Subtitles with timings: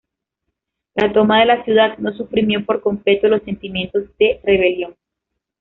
[0.95, 4.95] La toma de la ciudad no suprimió por completo los sentimientos de rebelión.